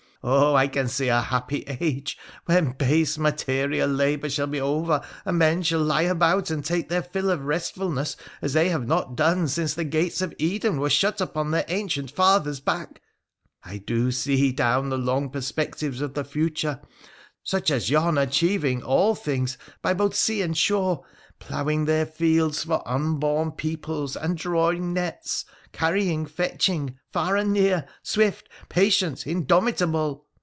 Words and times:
Oh! 0.23 0.53
I 0.53 0.67
can 0.67 0.87
see 0.87 1.07
a 1.07 1.19
happy 1.19 1.63
age, 1.65 2.15
when 2.45 2.73
base 2.73 3.17
material 3.17 3.89
labour 3.89 4.29
shall 4.29 4.45
be 4.45 4.61
over, 4.61 5.01
and 5.25 5.39
men 5.39 5.63
shall 5.63 5.79
lie 5.81 6.03
about 6.03 6.51
and 6.51 6.63
take 6.63 6.89
their 6.89 7.01
fill 7.01 7.31
of 7.31 7.43
restfulness 7.45 8.15
as 8.39 8.53
they 8.53 8.69
have 8.69 8.85
not 8.87 9.15
done 9.15 9.47
since 9.47 9.73
the 9.73 9.83
gates 9.83 10.21
of 10.21 10.35
Eden 10.37 10.79
were 10.79 10.91
shut 10.91 11.21
upon 11.21 11.49
their 11.49 11.65
ancient 11.69 12.11
father's 12.11 12.59
back! 12.59 13.01
I 13.63 13.79
do 13.79 14.11
see, 14.11 14.51
down 14.51 14.89
the 14.89 14.97
long 14.99 15.31
perspectives 15.31 16.01
of 16.01 16.13
the 16.13 16.23
future, 16.23 16.81
such 17.43 17.71
as 17.71 17.89
yon 17.89 18.19
achieving 18.19 18.83
all 18.83 19.15
things 19.15 19.57
both 19.81 19.97
by 19.97 20.09
sea 20.09 20.43
and 20.43 20.55
shore, 20.55 21.03
ploughing 21.39 21.85
their 21.85 22.05
fields 22.05 22.63
for 22.65 22.87
unborn 22.87 23.51
peoples 23.51 24.15
and 24.15 24.37
drawing 24.37 24.93
nets, 24.93 25.43
carrying, 25.71 26.23
fetching, 26.27 26.95
far 27.11 27.35
and 27.35 27.51
near, 27.51 27.83
swift, 28.03 28.47
patient, 28.69 29.25
indomitable 29.25 30.23